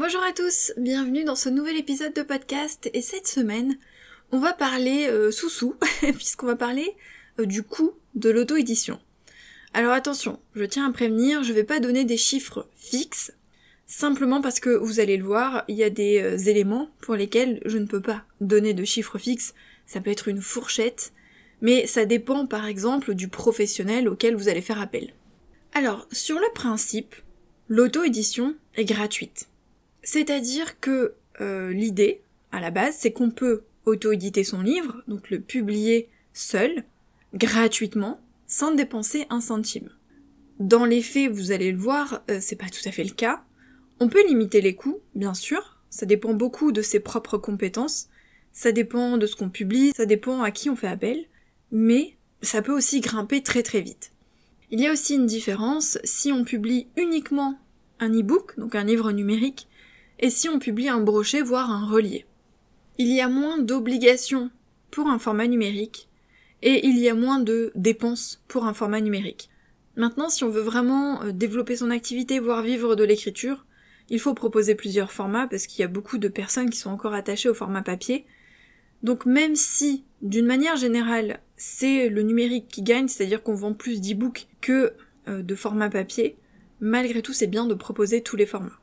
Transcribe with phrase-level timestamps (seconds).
[0.00, 3.76] Bonjour à tous, bienvenue dans ce nouvel épisode de podcast et cette semaine
[4.30, 5.74] on va parler euh, sous-sous
[6.14, 6.94] puisqu'on va parler
[7.40, 9.00] euh, du coût de l'auto-édition.
[9.74, 13.32] Alors attention, je tiens à prévenir, je vais pas donner des chiffres fixes
[13.88, 17.60] simplement parce que vous allez le voir, il y a des euh, éléments pour lesquels
[17.64, 19.52] je ne peux pas donner de chiffres fixes,
[19.84, 21.12] ça peut être une fourchette,
[21.60, 25.12] mais ça dépend par exemple du professionnel auquel vous allez faire appel.
[25.74, 27.16] Alors, sur le principe,
[27.68, 29.47] l'auto-édition est gratuite.
[30.10, 35.38] C'est-à-dire que euh, l'idée, à la base, c'est qu'on peut auto-éditer son livre, donc le
[35.38, 36.84] publier seul,
[37.34, 39.90] gratuitement, sans dépenser un centime.
[40.60, 43.44] Dans les faits, vous allez le voir, euh, c'est pas tout à fait le cas.
[44.00, 48.08] On peut limiter les coûts, bien sûr, ça dépend beaucoup de ses propres compétences,
[48.50, 51.26] ça dépend de ce qu'on publie, ça dépend à qui on fait appel,
[51.70, 54.12] mais ça peut aussi grimper très très vite.
[54.70, 57.58] Il y a aussi une différence si on publie uniquement
[58.00, 59.68] un e-book, donc un livre numérique,
[60.18, 62.26] et si on publie un brochet, voire un relié.
[62.98, 64.50] Il y a moins d'obligations
[64.90, 66.08] pour un format numérique,
[66.62, 69.50] et il y a moins de dépenses pour un format numérique.
[69.96, 73.66] Maintenant, si on veut vraiment euh, développer son activité, voire vivre de l'écriture,
[74.10, 77.14] il faut proposer plusieurs formats parce qu'il y a beaucoup de personnes qui sont encore
[77.14, 78.24] attachées au format papier.
[79.02, 84.00] Donc même si, d'une manière générale, c'est le numérique qui gagne, c'est-à-dire qu'on vend plus
[84.00, 84.92] d'e-books que
[85.28, 86.36] euh, de format papier,
[86.80, 88.78] malgré tout c'est bien de proposer tous les formats.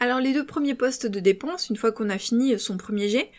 [0.00, 3.30] Alors les deux premiers postes de dépenses, une fois qu'on a fini son premier jet,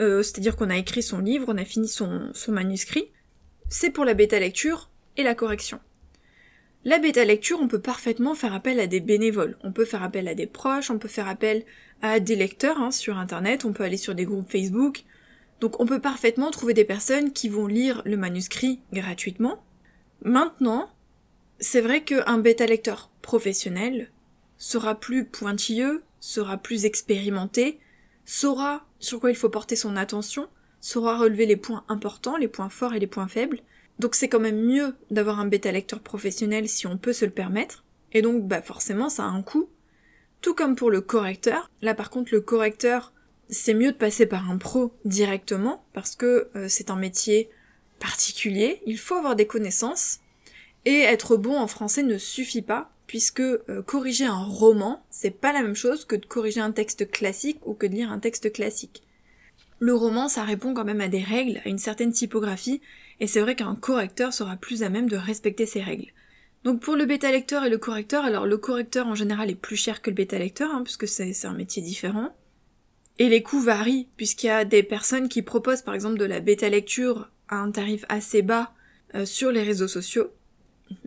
[0.00, 3.10] euh, c'est-à-dire qu'on a écrit son livre, on a fini son, manuscrit,
[3.68, 5.80] c'est pour la bêta lecture et la correction.
[6.84, 10.28] La bêta lecture, on peut parfaitement faire appel à des bénévoles, on peut faire appel
[10.28, 11.64] à des proches, on peut faire appel
[12.02, 15.04] à des lecteurs hein, sur internet, on peut aller sur des groupes Facebook,
[15.60, 19.64] donc on peut parfaitement trouver des personnes qui vont lire le manuscrit gratuitement.
[20.22, 20.90] Maintenant,
[21.58, 24.10] c'est vrai qu'un bêta lecteur professionnel
[24.58, 27.78] sera plus pointilleux, sera plus expérimenté,
[28.24, 30.48] saura sur quoi il faut porter son attention,
[30.80, 33.60] saura relever les points importants, les points forts et les points faibles.
[33.98, 37.30] Donc c'est quand même mieux d'avoir un bêta lecteur professionnel si on peut se le
[37.30, 37.84] permettre.
[38.12, 39.68] Et donc bah forcément ça a un coût.
[40.40, 41.70] Tout comme pour le correcteur.
[41.82, 43.12] Là par contre le correcteur,
[43.48, 47.50] c'est mieux de passer par un pro directement parce que euh, c'est un métier
[47.98, 48.82] particulier.
[48.86, 50.20] Il faut avoir des connaissances.
[50.84, 55.52] Et être bon en français ne suffit pas puisque euh, corriger un roman, c'est pas
[55.52, 58.52] la même chose que de corriger un texte classique ou que de lire un texte
[58.52, 59.02] classique.
[59.80, 62.80] Le roman, ça répond quand même à des règles, à une certaine typographie,
[63.18, 66.12] et c'est vrai qu'un correcteur sera plus à même de respecter ces règles.
[66.64, 69.76] Donc pour le bêta lecteur et le correcteur, alors le correcteur en général est plus
[69.76, 72.36] cher que le bêta lecteur, hein, puisque c'est un métier différent.
[73.18, 76.40] Et les coûts varient, puisqu'il y a des personnes qui proposent par exemple de la
[76.40, 78.74] bêta lecture à un tarif assez bas
[79.14, 80.30] euh, sur les réseaux sociaux,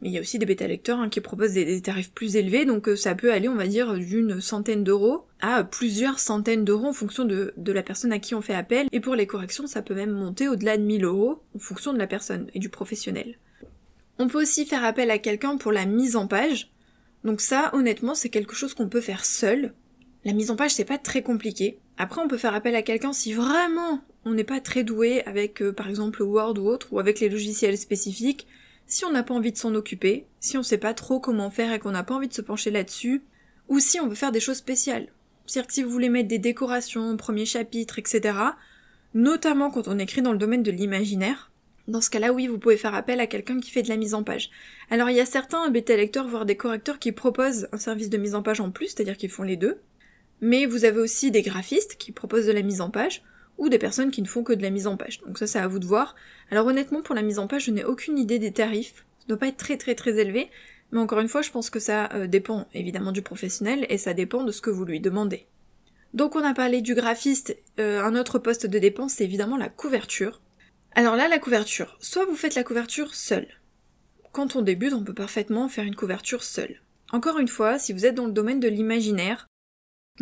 [0.01, 2.65] mais il y a aussi des bêta lecteurs hein, qui proposent des, tarifs plus élevés,
[2.65, 6.87] donc euh, ça peut aller, on va dire, d'une centaine d'euros à plusieurs centaines d'euros
[6.87, 8.87] en fonction de, de, la personne à qui on fait appel.
[8.91, 11.97] Et pour les corrections, ça peut même monter au-delà de 1000 euros en fonction de
[11.97, 13.37] la personne et du professionnel.
[14.19, 16.71] On peut aussi faire appel à quelqu'un pour la mise en page.
[17.23, 19.73] Donc ça, honnêtement, c'est quelque chose qu'on peut faire seul.
[20.25, 21.79] La mise en page, c'est pas très compliqué.
[21.97, 25.61] Après, on peut faire appel à quelqu'un si vraiment on n'est pas très doué avec,
[25.61, 28.47] euh, par exemple, Word ou autre, ou avec les logiciels spécifiques
[28.91, 31.71] si on n'a pas envie de s'en occuper, si on sait pas trop comment faire
[31.71, 33.23] et qu'on n'a pas envie de se pencher là-dessus,
[33.69, 35.07] ou si on veut faire des choses spéciales.
[35.45, 38.37] C'est-à-dire que si vous voulez mettre des décorations, premier chapitre, etc.,
[39.13, 41.53] notamment quand on écrit dans le domaine de l'imaginaire,
[41.87, 44.13] dans ce cas-là, oui, vous pouvez faire appel à quelqu'un qui fait de la mise
[44.13, 44.51] en page.
[44.89, 48.17] Alors il y a certains bêta lecteurs, voire des correcteurs qui proposent un service de
[48.17, 49.79] mise en page en plus, c'est-à-dire qu'ils font les deux.
[50.41, 53.23] Mais vous avez aussi des graphistes qui proposent de la mise en page,
[53.61, 55.21] ou des personnes qui ne font que de la mise en page.
[55.21, 56.15] Donc ça c'est à vous de voir.
[56.49, 59.05] Alors honnêtement pour la mise en page je n'ai aucune idée des tarifs.
[59.19, 60.49] Ça doit pas être très très très élevé.
[60.91, 64.15] Mais encore une fois je pense que ça euh, dépend évidemment du professionnel et ça
[64.15, 65.45] dépend de ce que vous lui demandez.
[66.15, 69.69] Donc on a parlé du graphiste, euh, un autre poste de dépense c'est évidemment la
[69.69, 70.41] couverture.
[70.95, 73.47] Alors là la couverture, soit vous faites la couverture seule.
[74.31, 76.81] Quand on débute on peut parfaitement faire une couverture seule.
[77.11, 79.47] Encore une fois, si vous êtes dans le domaine de l'imaginaire,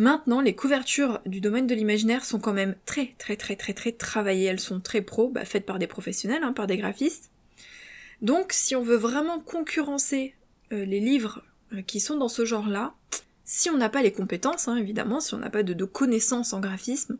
[0.00, 3.92] Maintenant, les couvertures du domaine de l'imaginaire sont quand même très très très très très
[3.92, 7.30] travaillées, elles sont très pro, bah, faites par des professionnels, hein, par des graphistes.
[8.22, 10.34] Donc si on veut vraiment concurrencer
[10.72, 11.42] euh, les livres
[11.74, 12.94] euh, qui sont dans ce genre-là,
[13.44, 16.60] si on n'a pas les compétences, hein, évidemment, si on n'a pas de, connaissances en
[16.60, 17.18] graphisme,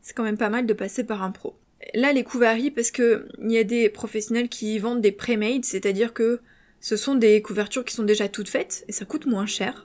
[0.00, 1.56] c'est quand même pas mal de passer par un pro.
[1.94, 5.64] Là, les coûts varient parce que il y a des professionnels qui vendent des pré-made,
[5.64, 6.38] c'est-à-dire que
[6.80, 9.84] ce sont des couvertures qui sont déjà toutes faites et ça coûte moins cher.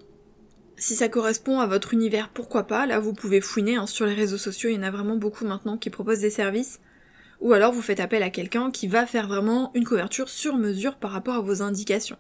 [0.78, 4.14] Si ça correspond à votre univers, pourquoi pas, là vous pouvez fouiner hein, sur les
[4.14, 6.80] réseaux sociaux, il y en a vraiment beaucoup maintenant qui proposent des services.
[7.40, 10.96] Ou alors vous faites appel à quelqu'un qui va faire vraiment une couverture sur mesure
[10.96, 12.18] par rapport à vos indications.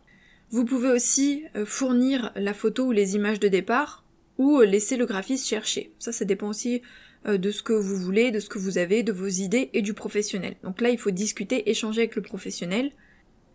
[0.51, 4.03] Vous pouvez aussi euh, fournir la photo ou les images de départ,
[4.37, 5.91] ou laisser le graphiste chercher.
[5.99, 6.81] Ça, ça dépend aussi
[7.27, 9.81] euh, de ce que vous voulez, de ce que vous avez, de vos idées et
[9.81, 10.55] du professionnel.
[10.63, 12.91] Donc là, il faut discuter, échanger avec le professionnel.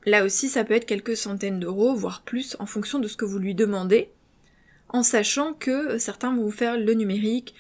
[0.07, 3.27] Là aussi, ça peut être quelques centaines d'euros, voire plus, en fonction de ce que
[3.27, 4.11] vous lui demandez,
[4.93, 7.55] en sachant que certains vont vous faire le numérique,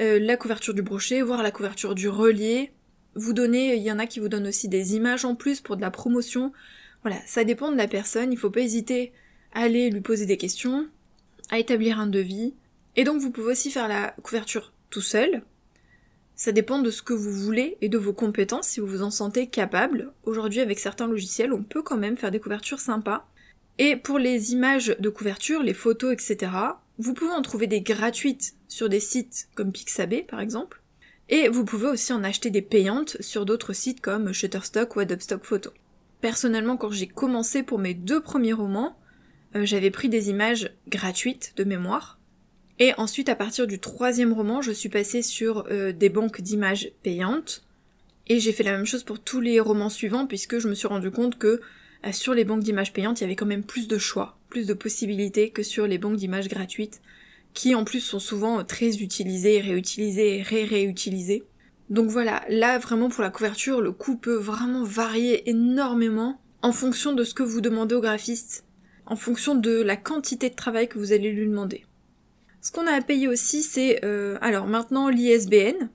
[0.00, 2.72] euh, la couverture du brochet, voire la couverture du relier.
[3.14, 5.76] Vous donnez, il y en a qui vous donnent aussi des images en plus pour
[5.76, 6.52] de la promotion.
[7.02, 9.12] Voilà, ça dépend de la personne, il faut pas hésiter
[9.52, 10.88] à aller lui poser des questions,
[11.50, 12.54] à établir un devis.
[12.96, 15.42] Et donc vous pouvez aussi faire la couverture tout seul.
[16.34, 19.10] Ça dépend de ce que vous voulez et de vos compétences si vous vous en
[19.10, 20.12] sentez capable.
[20.24, 23.28] Aujourd'hui avec certains logiciels on peut quand même faire des couvertures sympas.
[23.78, 26.52] Et pour les images de couverture, les photos, etc.,
[26.98, 30.82] vous pouvez en trouver des gratuites sur des sites comme Pixabay par exemple.
[31.28, 35.20] Et vous pouvez aussi en acheter des payantes sur d'autres sites comme Shutterstock ou Adobe
[35.20, 35.70] Stock Photo.
[36.20, 38.98] Personnellement, quand j'ai commencé pour mes deux premiers romans,
[39.54, 42.18] euh, j'avais pris des images gratuites de mémoire.
[42.80, 46.90] Et ensuite, à partir du troisième roman, je suis passée sur euh, des banques d'images
[47.02, 47.64] payantes.
[48.26, 50.88] Et j'ai fait la même chose pour tous les romans suivants, puisque je me suis
[50.88, 51.60] rendu compte que
[52.12, 54.74] sur les banques d'images payantes, il y avait quand même plus de choix, plus de
[54.74, 57.00] possibilités que sur les banques d'images gratuites,
[57.54, 61.44] qui en plus sont souvent très utilisées, réutilisées ré-réutilisées.
[61.90, 67.12] Donc voilà, là vraiment pour la couverture, le coût peut vraiment varier énormément en fonction
[67.12, 68.64] de ce que vous demandez au graphiste,
[69.06, 71.86] en fonction de la quantité de travail que vous allez lui demander.
[72.60, 75.88] Ce qu'on a à payer aussi, c'est euh, alors maintenant l'ISBN.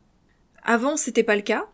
[0.63, 1.67] Avant, c'était pas le cas.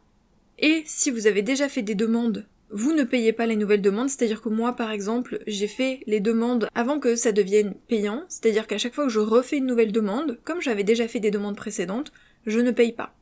[0.58, 4.10] Et si vous avez déjà fait des demandes, vous ne payez pas les nouvelles demandes.
[4.10, 8.24] C'est-à-dire que moi, par exemple, j'ai fait les demandes avant que ça devienne payant.
[8.27, 11.31] C'est-à-dire qu'à chaque fois que je refais une nouvelle demande, comme j'avais déjà fait des
[11.31, 12.12] demandes précédentes,
[12.45, 13.13] je ne paye pas.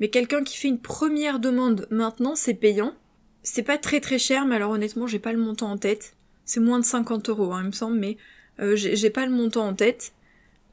[0.00, 2.94] Mais quelqu'un qui fait une première demande maintenant, c'est payant.
[3.42, 6.14] C'est pas très très cher, mais alors honnêtement, j'ai pas le montant en tête.
[6.44, 8.16] C'est moins de 50 euros, hein, il me semble, mais
[8.60, 10.12] euh, j'ai pas le montant en tête.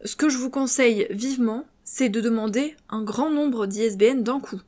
[0.04, 4.62] Ce que je vous conseille vivement, c'est de demander un grand nombre d'ISBN d'un coup.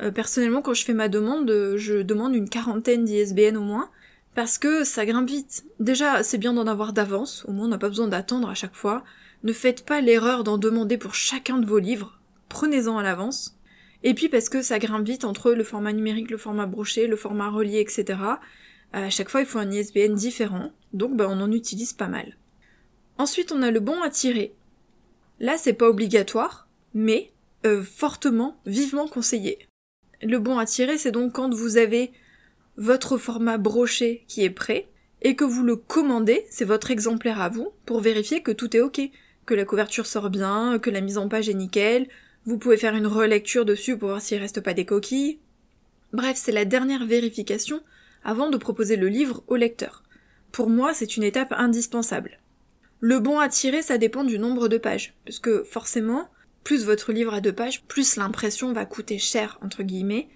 [0.00, 3.90] Euh, personnellement, quand je fais ma demande, je demande une quarantaine d'ISBN au moins,
[4.34, 5.64] parce que ça grimpe vite.
[5.80, 8.74] Déjà, c'est bien d'en avoir d'avance, au moins on n'a pas besoin d'attendre à chaque
[8.74, 9.04] fois.
[9.42, 12.18] Ne faites pas l'erreur d'en demander pour chacun de vos livres,
[12.48, 13.58] prenez-en à l'avance.
[14.04, 17.16] Et puis parce que ça grimpe vite entre le format numérique, le format broché, le
[17.16, 18.18] format relié, etc.
[18.92, 22.36] À chaque fois, il faut un ISBN différent, donc ben, on en utilise pas mal.
[23.18, 24.54] Ensuite, on a le bon à tirer.
[25.40, 27.32] Là, c'est pas obligatoire, mais
[27.64, 29.68] euh, fortement, vivement conseillé.
[30.22, 32.12] Le bon à tirer, c'est donc quand vous avez
[32.76, 34.88] votre format broché qui est prêt
[35.20, 38.80] et que vous le commandez, c'est votre exemplaire à vous, pour vérifier que tout est
[38.80, 39.00] ok,
[39.46, 42.08] que la couverture sort bien, que la mise en page est nickel,
[42.44, 45.38] vous pouvez faire une relecture dessus pour voir s'il reste pas des coquilles.
[46.12, 47.80] Bref, c'est la dernière vérification
[48.24, 50.02] avant de proposer le livre au lecteur.
[50.52, 52.38] Pour moi, c'est une étape indispensable.
[53.00, 56.28] Le bon à tirer, ça dépend du nombre de pages, puisque forcément,
[56.64, 60.28] plus votre livre a de pages, plus l'impression va coûter cher, entre guillemets.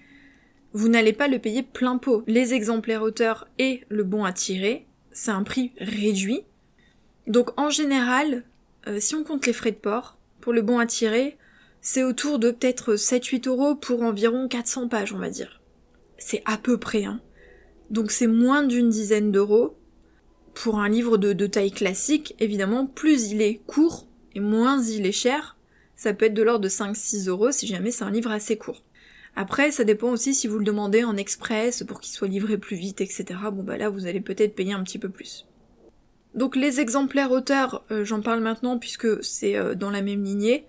[0.73, 2.25] Vous n'allez pas le payer plein pot.
[2.27, 6.43] Les exemplaires auteurs et le bon à tirer, c'est un prix réduit.
[7.27, 8.45] Donc en général,
[8.87, 11.39] euh, si on compte les frais de port, pour le bon à tirer,
[11.81, 15.61] c'est autour de peut-être 7-8 euros pour environ 400 pages, on va dire.
[16.19, 17.21] C'est à peu près, hein.
[17.91, 19.77] Donc c'est moins d'une dizaine d'euros.
[20.55, 25.13] Pour un livre de, taille classique, évidemment, plus il est court et moins il est
[25.13, 25.56] cher.
[26.07, 28.85] Ça peut être de l'ordre de 5-6 euros si jamais c'est un livre assez court.
[29.35, 32.77] Après, ça dépend aussi si vous le demandez en express pour qu'il soit livré plus
[32.77, 33.25] vite, etc.
[33.53, 35.47] Bon bah là, vous allez peut-être payer un petit peu plus.
[36.37, 40.65] Donc les exemplaires auteurs, euh, j'en parle maintenant puisque c'est euh, dans la même lignée.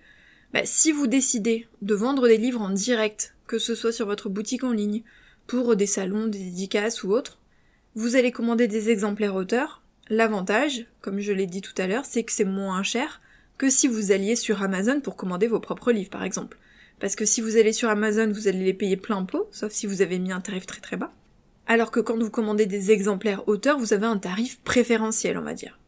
[0.55, 4.29] Bah, si vous décidez de vendre des livres en direct, que ce soit sur votre
[4.29, 5.03] boutique en ligne,
[5.45, 7.37] pour des salons, des dédicaces ou autres,
[7.93, 9.83] vous allez commander des exemplaires auteurs.
[10.09, 13.21] L'avantage, comme je l'ai dit tout à l'heure, c'est que c'est moins cher
[13.57, 16.57] que si vous alliez sur Amazon pour commander vos propres livres, par exemple.
[16.99, 19.87] Parce que si vous allez sur Amazon, vous allez les payer plein pot, sauf si
[19.87, 21.13] vous avez mis un tarif très très bas.
[21.67, 25.53] Alors que quand vous commandez des exemplaires auteurs, vous avez un tarif préférentiel, on va
[25.53, 25.79] dire.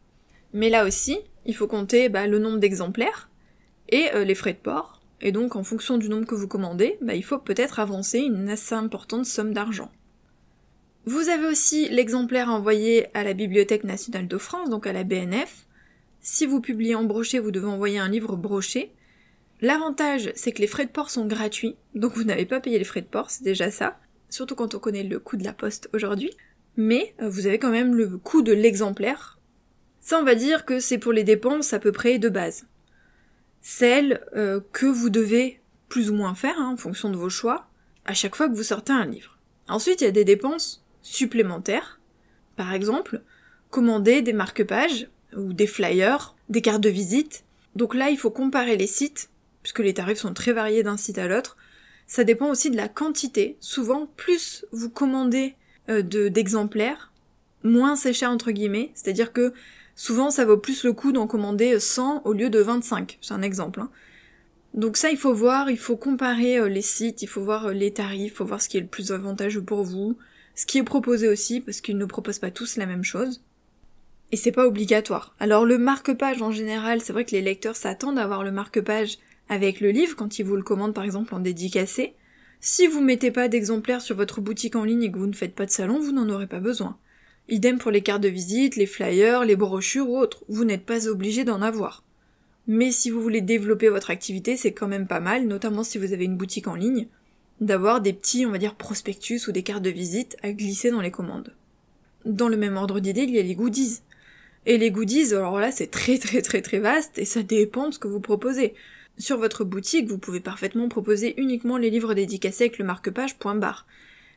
[0.54, 3.30] Mais là aussi, il faut compter bah, le nombre d'exemplaires
[3.90, 6.98] et euh, les frais de port, et donc en fonction du nombre que vous commandez,
[7.02, 9.92] bah, il faut peut-être avancer une assez importante somme d'argent.
[11.06, 15.66] Vous avez aussi l'exemplaire envoyé à la Bibliothèque nationale de France, donc à la BNF.
[16.22, 18.94] Si vous publiez en brochet, vous devez envoyer un livre broché.
[19.62, 22.86] L'avantage, c'est que les frais de port sont gratuits, donc vous n'avez pas payé les
[22.86, 24.00] frais de port, c'est déjà ça,
[24.30, 26.32] surtout quand on connaît le coût de la poste aujourd'hui.
[26.78, 29.38] Mais euh, vous avez quand même le coût de l'exemplaire.
[30.00, 32.66] Ça, on va dire que c'est pour les dépenses à peu près de base
[33.62, 37.68] celles euh, que vous devez plus ou moins faire hein, en fonction de vos choix
[38.06, 39.38] à chaque fois que vous sortez un livre.
[39.68, 42.00] Ensuite, il y a des dépenses supplémentaires.
[42.56, 43.22] Par exemple,
[43.70, 47.44] commander des marque-pages ou des flyers, des cartes de visite.
[47.76, 49.30] Donc là, il faut comparer les sites,
[49.64, 51.58] puisque les tarifs sont très variés d'un site à l'autre.
[52.08, 53.58] Ça dépend aussi de la quantité.
[53.60, 55.56] Souvent, plus vous commandez
[55.90, 57.12] euh, d'exemplaires,
[57.64, 58.92] moins c'est cher entre guillemets.
[58.96, 59.54] C'est-à-dire que
[59.96, 63.20] souvent ça vaut plus le coup d'en commander 100 au lieu de 25.
[63.22, 63.82] C'est un exemple.
[63.82, 63.90] Hein.
[64.74, 67.74] Donc ça, il faut voir, il faut comparer euh, les sites, il faut voir euh,
[67.74, 70.18] les tarifs, il faut voir ce qui est le plus avantageux pour vous,
[70.56, 73.42] ce qui est proposé aussi, parce qu'ils ne proposent pas tous la même chose.
[74.32, 75.36] Et c'est pas obligatoire.
[75.40, 79.18] Alors le marque-page en général, c'est vrai que les lecteurs s'attendent à avoir le marque-page
[79.50, 82.14] avec le livre quand ils vous le commandent par exemple en dédicacé.
[82.62, 85.56] Si vous mettez pas d'exemplaires sur votre boutique en ligne et que vous ne faites
[85.56, 86.98] pas de salon, vous n'en aurez pas besoin.
[87.48, 91.08] Idem pour les cartes de visite, les flyers, les brochures ou autres, vous n'êtes pas
[91.08, 92.04] obligé d'en avoir.
[92.68, 96.14] Mais si vous voulez développer votre activité, c'est quand même pas mal, notamment si vous
[96.14, 97.08] avez une boutique en ligne,
[97.62, 101.02] d'avoir des petits, on va dire, prospectus ou des cartes de visite à glisser dans
[101.02, 101.56] les commandes.
[102.26, 104.02] Dans le même ordre d'idée, il y a les goodies.
[104.66, 107.94] Et les goodies, alors là, c'est très très très très vaste et ça dépend de
[107.94, 108.74] ce que vous proposez.
[109.18, 113.56] Sur votre boutique, vous pouvez parfaitement proposer uniquement les livres dédicacés avec le marque-page point
[113.56, 113.86] barre.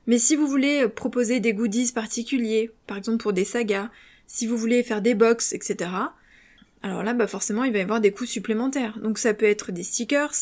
[0.06, 3.90] Mais si vous voulez proposer des goodies particuliers, par exemple pour des sagas,
[4.26, 5.90] si vous voulez faire des box, etc.,
[6.82, 8.98] alors là, bah forcément, il va y avoir des coûts supplémentaires.
[8.98, 10.34] Donc ça peut être des stickers,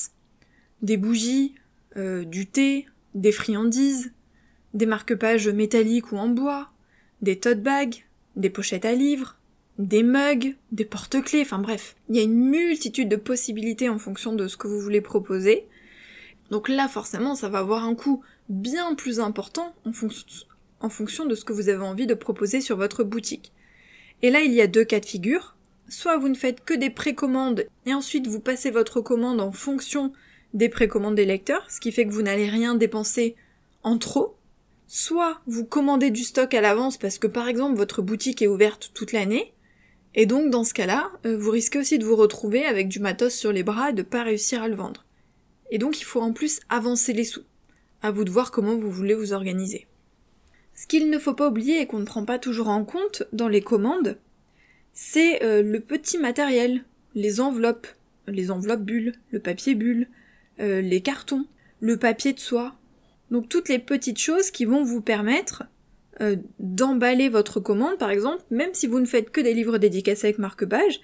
[0.80, 1.54] des bougies,
[1.96, 4.12] euh, du thé, des friandises,
[4.72, 6.70] des marque-pages métalliques ou en bois,
[7.20, 7.96] des tote bags,
[8.36, 9.36] des pochettes à livres,
[9.80, 11.96] des mugs, des porte-clés, enfin bref.
[12.08, 15.66] Il y a une multitude de possibilités en fonction de ce que vous voulez proposer.
[16.50, 21.44] Donc là, forcément, ça va avoir un coût bien plus important en, fonction de ce
[21.44, 23.52] que vous avez envie de proposer sur votre boutique.
[24.22, 25.56] Et là, il y a deux cas de figure
[25.90, 30.12] soit vous ne faites que des précommandes et ensuite vous passez votre commande en fonction
[30.54, 33.34] des précommandes des lecteurs, ce qui fait que vous n'allez rien dépenser
[33.82, 34.36] en trop,
[34.86, 38.92] soit vous commandez du stock à l'avance parce que par exemple votre boutique est ouverte
[38.94, 39.52] toute l'année,
[40.14, 43.34] et donc dans ce cas-là, euh, vous risquez aussi de vous retrouver avec du matos
[43.34, 45.04] sur les bras et de pas réussir à le vendre.
[45.70, 47.44] Et donc il faut en plus avancer les sous.
[48.02, 49.86] À vous de voir comment vous voulez vous organiser.
[50.74, 53.48] Ce qu'il ne faut pas oublier et qu'on ne prend pas toujours en compte dans
[53.48, 54.18] les commandes,
[54.92, 57.86] c'est euh, le petit matériel, les enveloppes,
[58.26, 60.08] les enveloppes bulles, le papier bulle,
[60.58, 61.46] euh, les cartons,
[61.80, 62.74] le papier de soie.
[63.30, 65.64] Donc toutes les petites choses qui vont vous permettre
[66.20, 70.28] euh, d'emballer votre commande, par exemple, même si vous ne faites que des livres dédicacés
[70.28, 71.00] avec marque-page,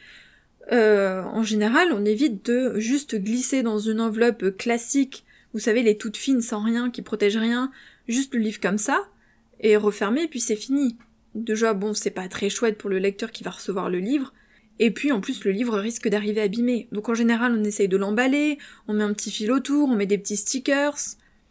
[0.69, 6.17] en général, on évite de juste glisser dans une enveloppe classique, vous savez, les toutes
[6.17, 7.71] fines sans rien, qui protègent rien,
[8.09, 9.07] juste le livre comme ça,
[9.61, 10.97] et refermer, puis c'est fini.
[11.35, 14.33] Déjà, bon, c'est pas très chouette pour le lecteur qui va recevoir le livre.
[14.79, 16.89] Et puis, en plus, le livre risque d'arriver abîmé.
[16.93, 18.59] Donc, en général, on essaye de l'emballer,
[18.89, 20.99] on met un petit fil autour, on met des petits stickers,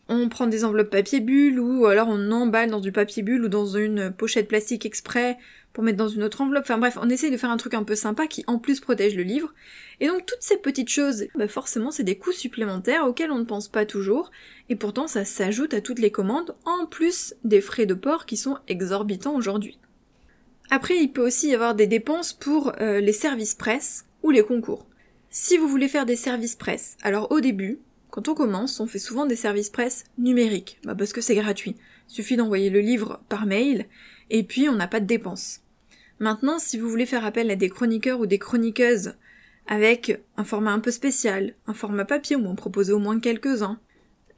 [0.08, 3.50] on prend des enveloppes papier bulle, ou alors on emballe dans du papier bulle ou
[3.50, 5.38] dans une pochette plastique exprès
[5.74, 6.64] pour mettre dans une autre enveloppe.
[6.64, 9.16] Enfin bref, on essaye de faire un truc un peu sympa qui en plus protège
[9.16, 9.54] le livre.
[10.00, 13.46] Et donc toutes ces petites choses, bah forcément c'est des coûts supplémentaires auxquels on ne
[13.46, 14.32] pense pas toujours,
[14.70, 18.38] et pourtant ça s'ajoute à toutes les commandes, en plus des frais de port qui
[18.38, 19.80] sont exorbitants aujourd'hui.
[20.72, 24.44] Après, il peut aussi y avoir des dépenses pour euh, les services presse ou les
[24.44, 24.88] concours.
[25.30, 27.80] Si vous voulez faire des services presse, alors au début,
[28.16, 31.76] quand on commence, on fait souvent des services presse numériques, bah parce que c'est gratuit.
[32.08, 33.88] Il suffit d'envoyer le livre par mail,
[34.30, 35.60] et puis on n'a pas de dépenses.
[36.20, 39.16] Maintenant, si vous voulez faire appel à des chroniqueurs ou des chroniqueuses
[39.68, 43.82] avec un format un peu spécial, un format papier où on propose au moins quelques-uns,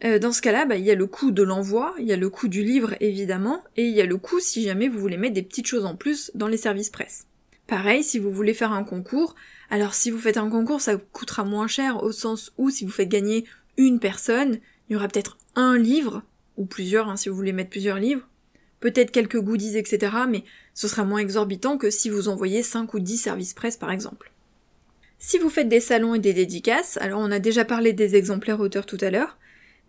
[0.04, 2.18] euh, dans ce cas-là, bah, il y a le coût de l'envoi, il y a
[2.18, 5.18] le coût du livre évidemment, et il y a le coût si jamais vous voulez
[5.18, 7.28] mettre des petites choses en plus dans les services presse.
[7.68, 9.36] Pareil, si vous voulez faire un concours,
[9.70, 12.92] alors si vous faites un concours, ça coûtera moins cher au sens où si vous
[12.92, 13.46] faites gagner
[13.78, 16.24] une personne, il y aura peut-être un livre,
[16.58, 18.28] ou plusieurs hein, si vous voulez mettre plusieurs livres,
[18.80, 20.44] peut-être quelques goodies, etc., mais
[20.74, 24.32] ce sera moins exorbitant que si vous envoyez 5 ou 10 services presse par exemple.
[25.20, 28.60] Si vous faites des salons et des dédicaces, alors on a déjà parlé des exemplaires
[28.60, 29.38] auteurs tout à l'heure,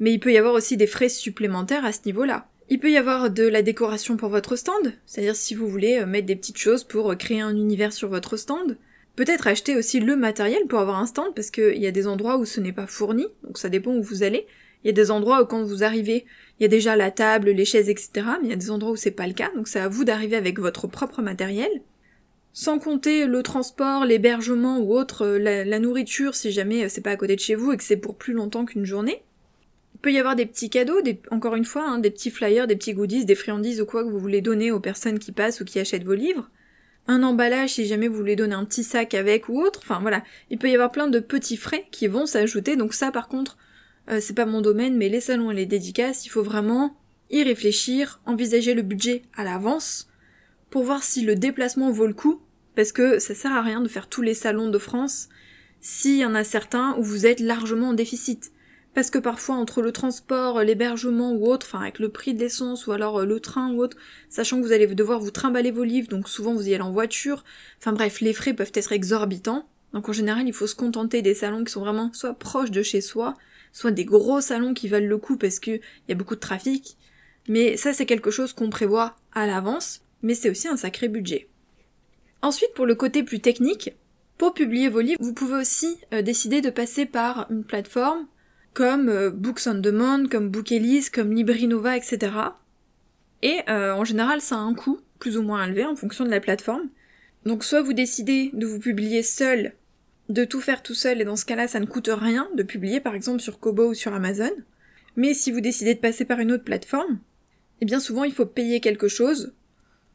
[0.00, 2.48] mais il peut y avoir aussi des frais supplémentaires à ce niveau-là.
[2.70, 6.06] Il peut y avoir de la décoration pour votre stand, c'est-à-dire si vous voulez euh,
[6.06, 8.76] mettre des petites choses pour euh, créer un univers sur votre stand.
[9.18, 12.36] Peut-être acheter aussi le matériel pour avoir un stand, parce qu'il y a des endroits
[12.36, 14.46] où ce n'est pas fourni, donc ça dépend où vous allez.
[14.84, 16.24] Il y a des endroits où quand vous arrivez,
[16.58, 18.10] il y a déjà la table, les chaises, etc.
[18.40, 20.04] Mais il y a des endroits où c'est pas le cas, donc c'est à vous
[20.04, 21.68] d'arriver avec votre propre matériel.
[22.52, 27.16] Sans compter le transport, l'hébergement ou autre, euh, la, nourriture si jamais c'est pas à
[27.16, 29.24] côté de chez vous et que c'est pour plus longtemps qu'une journée.
[29.96, 31.00] Il peut y avoir des petits cadeaux,
[31.32, 34.10] encore une fois, hein, des petits flyers, des petits goodies, des friandises ou quoi que
[34.10, 36.48] vous voulez donner aux personnes qui passent ou qui achètent vos livres.
[37.08, 39.80] Un emballage si jamais vous voulez donner un petit sac avec ou autre.
[39.82, 42.76] Enfin voilà, il peut y avoir plein de petits frais qui vont s'ajouter.
[42.76, 43.56] Donc ça par contre,
[44.10, 46.96] euh, c'est pas mon domaine, mais les salons et les dédicaces, il faut vraiment
[47.30, 50.08] y réfléchir, envisager le budget à l'avance
[50.70, 52.40] pour voir si le déplacement vaut le coup,
[52.76, 55.28] parce que ça sert à rien de faire tous les salons de France
[55.80, 58.52] s'il y en a certains où vous êtes largement en déficit.
[58.98, 62.88] Parce que parfois entre le transport, l'hébergement ou autre, enfin avec le prix de l'essence
[62.88, 63.96] ou alors euh, le train ou autre,
[64.28, 66.90] sachant que vous allez devoir vous trimballer vos livres, donc souvent vous y allez en
[66.90, 67.44] voiture,
[67.78, 69.68] enfin bref, les frais peuvent être exorbitants.
[69.92, 72.82] Donc en général, il faut se contenter des salons qui sont vraiment soit proches de
[72.82, 73.36] chez soi,
[73.72, 76.96] soit des gros salons qui valent le coup parce qu'il y a beaucoup de trafic.
[77.46, 81.46] Mais ça, c'est quelque chose qu'on prévoit à l'avance, mais c'est aussi un sacré budget.
[82.42, 83.92] Ensuite, pour le côté plus technique,
[84.38, 88.26] pour publier vos livres, vous pouvez aussi euh, décider de passer par une plateforme
[88.74, 92.32] comme euh, Books on Demand, comme Bookelist, comme Librinova, etc.
[93.42, 96.30] Et euh, en général, ça a un coût plus ou moins élevé en fonction de
[96.30, 96.88] la plateforme.
[97.44, 99.72] Donc soit vous décidez de vous publier seul,
[100.28, 103.00] de tout faire tout seul, et dans ce cas-là, ça ne coûte rien de publier
[103.00, 104.50] par exemple sur Kobo ou sur Amazon.
[105.16, 107.18] Mais si vous décidez de passer par une autre plateforme,
[107.80, 109.52] eh bien souvent il faut payer quelque chose,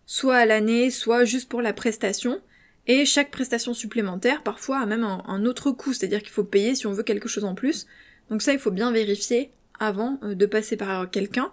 [0.06, 2.40] soit à l'année, soit juste pour la prestation,
[2.88, 6.86] et chaque prestation supplémentaire parfois a même un, autre coût, c'est-à-dire qu'il faut payer si
[6.86, 7.88] on veut quelque chose en plus.
[8.30, 11.52] Donc ça il faut bien vérifier avant euh, de passer par quelqu'un.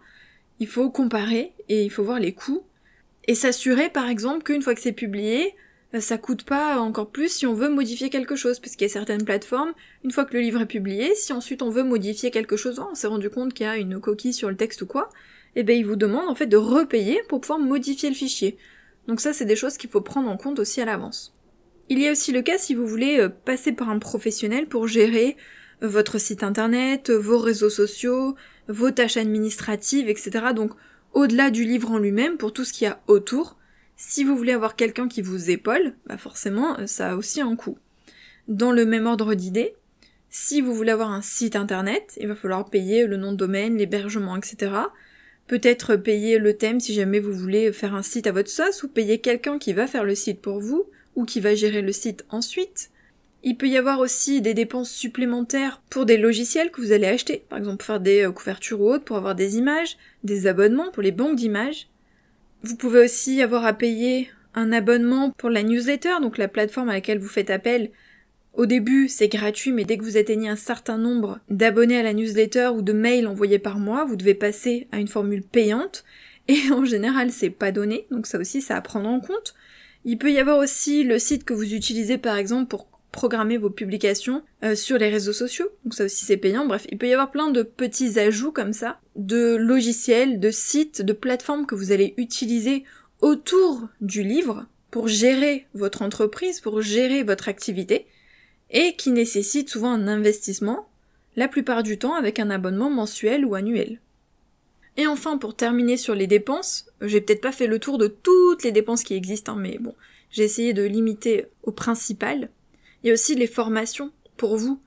[0.58, 2.64] Il faut comparer et il faut voir les coûts
[3.26, 5.54] et s'assurer par exemple qu'une fois que c'est publié,
[5.94, 8.90] euh, ça coûte pas encore plus si on veut modifier quelque chose, parce qu'il y
[8.90, 9.72] a certaines plateformes,
[10.04, 12.94] une fois que le livre est publié, si ensuite on veut modifier quelque chose, on
[12.94, 15.10] s'est rendu compte qu'il y a une coquille sur le texte ou quoi,
[15.56, 18.56] eh ben ils vous demandent en fait de repayer pour pouvoir modifier le fichier.
[19.08, 21.34] Donc ça c'est des choses qu'il faut prendre en compte aussi à l'avance.
[21.88, 24.86] Il y a aussi le cas si vous voulez euh, passer par un professionnel pour
[24.86, 25.36] gérer
[25.82, 28.37] votre site internet, vos réseaux sociaux,
[28.68, 30.52] vos tâches administratives, etc.
[30.54, 30.72] Donc
[31.12, 33.56] au-delà du livre en lui-même, pour tout ce qu'il y a autour,
[33.96, 37.56] si vous voulez avoir quelqu'un qui vous épaule, bah forcément euh, ça a aussi un
[37.56, 37.78] coût.
[38.49, 39.75] Dans le même ordre d'idée,
[40.28, 43.76] si vous voulez avoir un site internet, il va falloir payer le nom de domaine,
[43.76, 44.70] l'hébergement, etc
[45.50, 48.88] peut-être payer le thème si jamais vous voulez faire un site à votre sauce, ou
[48.88, 52.25] payer quelqu'un qui va faire le site pour vous, ou qui va gérer le site
[52.28, 52.92] ensuite.
[53.42, 57.44] Il peut y avoir aussi des dépenses supplémentaires pour des logiciels que vous allez acheter,
[57.49, 60.91] par exemple pour faire des euh, couvertures ou autres, pour avoir des images, des abonnements
[60.91, 61.88] pour les banques d'images.
[62.62, 66.95] Vous pouvez aussi avoir à payer un abonnement pour la newsletter, donc la plateforme à
[66.95, 67.91] laquelle vous faites appel
[68.52, 72.12] au début, c'est gratuit, mais dès que vous atteignez un certain nombre d'abonnés à la
[72.12, 76.04] newsletter ou de mails envoyés par mois, vous devez passer à une formule payante.
[76.49, 79.54] Et en général, c'est pas donné, donc ça aussi, ça à prendre en compte.
[80.04, 83.70] Il peut y avoir aussi le site que vous utilisez par exemple pour programmer vos
[83.70, 86.66] publications euh, sur les réseaux sociaux, donc ça aussi c'est payant.
[86.66, 91.02] Bref, il peut y avoir plein de petits ajouts comme ça, de logiciels, de sites,
[91.02, 92.84] de plateformes que vous allez utiliser
[93.20, 98.06] autour du livre pour gérer votre entreprise, pour gérer votre activité
[98.70, 100.88] et qui nécessite souvent un investissement,
[101.36, 104.00] la plupart du temps avec un abonnement mensuel ou annuel.
[104.96, 108.64] Et enfin, pour terminer sur les dépenses, j'ai peut-être pas fait le tour de toutes
[108.64, 109.94] les dépenses qui existent, hein, mais bon,
[110.30, 112.50] j'ai essayé de limiter au principal.
[113.02, 114.80] Il y a aussi les formations pour vous,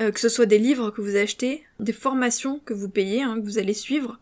[0.00, 3.40] euh, que ce soit des livres que vous achetez, des formations que vous payez, hein,
[3.40, 4.20] que vous allez suivre,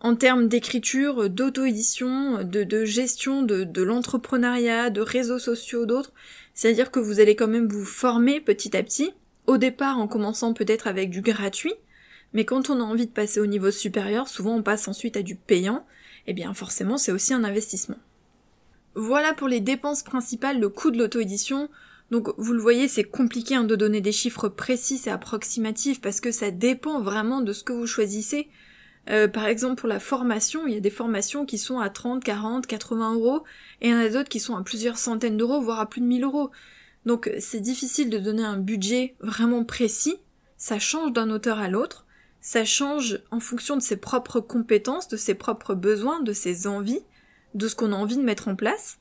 [0.00, 6.12] en termes d'écriture, d'auto-édition, de, gestion de, de l'entrepreneuriat, de réseaux sociaux, d'autres.
[6.54, 9.12] C'est-à-dire que vous allez quand même vous former petit à petit,
[9.46, 11.74] au départ en commençant peut-être avec du gratuit,
[12.32, 15.22] mais quand on a envie de passer au niveau supérieur, souvent on passe ensuite à
[15.22, 15.86] du payant,
[16.26, 17.98] et eh bien forcément c'est aussi un investissement.
[18.94, 21.68] Voilà pour les dépenses principales, le coût de l'auto-édition.
[22.12, 26.20] Donc vous le voyez, c'est compliqué hein, de donner des chiffres précis et approximatifs parce
[26.20, 28.50] que ça dépend vraiment de ce que vous choisissez.
[29.08, 32.22] Euh, par exemple, pour la formation, il y a des formations qui sont à 30,
[32.22, 33.44] 40, 80 euros,
[33.80, 36.02] et il y en a d'autres qui sont à plusieurs centaines d'euros, voire à plus
[36.02, 36.50] de 1000 euros.
[37.06, 40.18] Donc c'est difficile de donner un budget vraiment précis,
[40.58, 42.04] ça change d'un auteur à l'autre,
[42.42, 47.00] ça change en fonction de ses propres compétences, de ses propres besoins, de ses envies,
[47.54, 48.98] de ce qu'on a envie de mettre en place.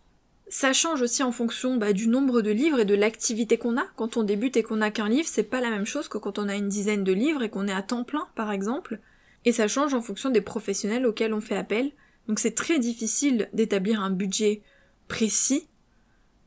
[0.54, 3.86] Ça change aussi en fonction bah, du nombre de livres et de l'activité qu'on a.
[3.96, 6.40] Quand on débute et qu'on n'a qu'un livre, c'est pas la même chose que quand
[6.40, 9.00] on a une dizaine de livres et qu'on est à temps plein, par exemple.
[9.46, 11.94] Et ça change en fonction des professionnels auxquels on fait appel.
[12.28, 14.62] Donc c'est très difficile d'établir un budget
[15.08, 15.70] précis,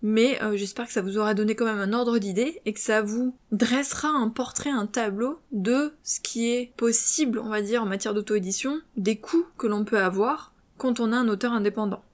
[0.03, 2.81] mais euh, j'espère que ça vous aura donné quand même un ordre d'idée et que
[2.81, 7.83] ça vous dressera un portrait, un tableau de ce qui est possible, on va dire,
[7.83, 12.05] en matière d'auto-édition, des coûts que l'on peut avoir quand on a un auteur indépendant.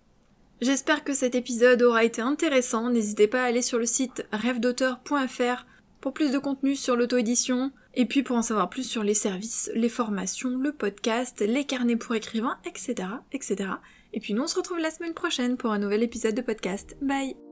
[0.61, 5.67] J'espère que cet épisode aura été intéressant, n'hésitez pas à aller sur le site rêvedauteur.fr
[6.01, 9.71] pour plus de contenu sur l'auto-édition, et puis pour en savoir plus sur les services,
[9.75, 13.71] les formations, le podcast, les carnets pour écrivains, etc., etc.
[14.13, 16.97] Et puis nous on se retrouve la semaine prochaine pour un nouvel épisode de podcast.
[17.01, 17.50] Bye